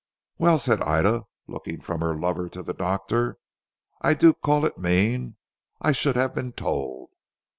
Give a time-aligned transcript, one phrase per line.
[0.39, 3.37] "Well," said Ida, looking from her lover to the doctor,
[4.01, 5.35] "I do call it mean.
[5.79, 7.11] I should have been told."